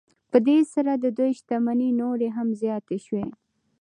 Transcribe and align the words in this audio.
په 0.31 0.37
دې 0.47 0.59
سره 0.73 0.91
د 1.03 1.05
دوی 1.17 1.31
شتمنۍ 1.39 1.89
نورې 2.01 2.29
هم 2.35 2.47
زیاتې 2.61 2.97
شوې 3.05 3.25